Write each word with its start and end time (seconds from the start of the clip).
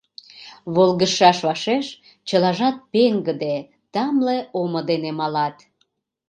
волгыжшаш 0.75 1.37
вашеш 1.47 1.85
чылажат 2.27 2.77
пеҥгыде, 2.91 3.55
тамле 3.93 4.37
омо 4.61 4.81
дене 4.89 5.11
малат. 5.19 5.55